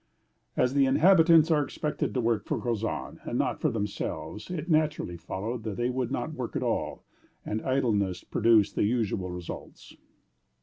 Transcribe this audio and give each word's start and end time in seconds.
As 0.57 0.73
the 0.73 0.87
inhabitants 0.87 1.51
were 1.51 1.61
expected 1.63 2.15
to 2.15 2.21
work 2.21 2.45
for 2.47 2.57
Crozat, 2.59 3.19
and 3.23 3.37
not 3.37 3.61
for 3.61 3.69
themselves, 3.69 4.49
it 4.49 4.67
naturally 4.67 5.15
followed 5.15 5.61
that 5.61 5.77
they 5.77 5.91
would 5.91 6.09
not 6.09 6.33
work 6.33 6.55
at 6.55 6.63
all; 6.63 7.03
and 7.45 7.61
idleness 7.61 8.23
produced 8.23 8.73
the 8.73 8.81
usual 8.85 9.29
results. 9.29 9.95